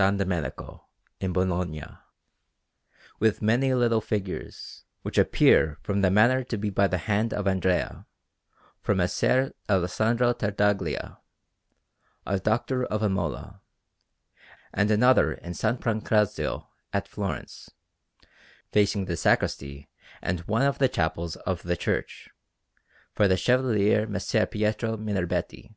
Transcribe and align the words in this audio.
Domenico 0.00 0.86
in 1.20 1.30
Bologna, 1.34 1.84
with 3.18 3.42
many 3.42 3.74
little 3.74 4.00
figures, 4.00 4.86
which 5.02 5.18
appear 5.18 5.76
from 5.82 6.00
the 6.00 6.10
manner 6.10 6.42
to 6.42 6.56
be 6.56 6.70
by 6.70 6.88
the 6.88 6.96
hand 6.96 7.34
of 7.34 7.46
Andrea, 7.46 8.06
for 8.80 8.94
Messer 8.94 9.52
Alessandro 9.68 10.32
Tartaglia, 10.32 11.18
a 12.24 12.40
doctor 12.40 12.86
of 12.86 13.02
Imola, 13.02 13.60
and 14.72 14.90
another 14.90 15.34
in 15.34 15.50
S. 15.50 15.60
Pancrazio 15.78 16.68
at 16.94 17.06
Florence, 17.06 17.68
facing 18.72 19.04
the 19.04 19.18
sacristy 19.18 19.90
and 20.22 20.40
one 20.48 20.62
of 20.62 20.78
the 20.78 20.88
chapels 20.88 21.36
of 21.36 21.62
the 21.62 21.76
church, 21.76 22.30
for 23.12 23.28
the 23.28 23.36
Chevalier 23.36 24.06
Messer 24.06 24.46
Pietro 24.46 24.96
Minerbetti. 24.96 25.74